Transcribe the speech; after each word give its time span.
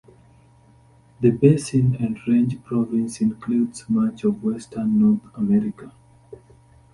The 1.19 1.29
Basin 1.29 1.95
and 1.99 2.17
Range 2.27 2.63
Province 2.63 3.21
includes 3.21 3.87
much 3.87 4.23
of 4.23 4.41
western 4.43 4.99
North 4.99 5.21
America. 5.35 5.91